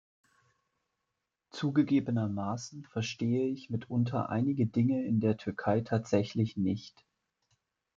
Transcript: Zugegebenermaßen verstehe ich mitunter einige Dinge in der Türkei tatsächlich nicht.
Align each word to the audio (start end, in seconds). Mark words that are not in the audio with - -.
Zugegebenermaßen 1.51 2.85
verstehe 2.85 3.45
ich 3.49 3.69
mitunter 3.69 4.29
einige 4.29 4.65
Dinge 4.65 5.05
in 5.05 5.19
der 5.19 5.37
Türkei 5.37 5.81
tatsächlich 5.81 6.57
nicht. 6.57 7.05